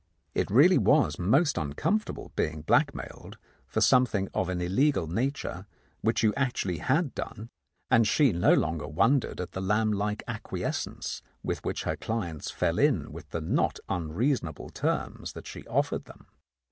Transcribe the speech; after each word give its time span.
It 0.33 0.49
really 0.49 0.79
was 0.79 1.19
most 1.19 1.59
uncomfortable 1.59 2.31
being 2.35 2.63
blackmailed 2.63 3.37
for 3.67 3.81
some 3.81 4.07
thing 4.07 4.29
of 4.33 4.49
an 4.49 4.59
illegal 4.59 5.05
nature 5.05 5.67
which 6.01 6.23
you 6.23 6.33
actually 6.35 6.79
had 6.79 7.13
done, 7.13 7.51
and 7.91 8.07
she 8.07 8.31
no 8.31 8.55
longer 8.55 8.87
wondered 8.87 9.39
at 9.39 9.51
the 9.51 9.61
lamb 9.61 9.91
like 9.91 10.23
acquiescence 10.27 11.21
with 11.43 11.63
which 11.63 11.83
her 11.83 11.97
clients 11.97 12.49
fell 12.49 12.79
in 12.79 13.11
with 13.11 13.29
the 13.29 13.41
not 13.41 13.77
unreasonable 13.89 14.71
terms 14.71 15.33
that 15.33 15.45
she 15.45 15.67
offered 15.67 16.05
them. 16.05 16.25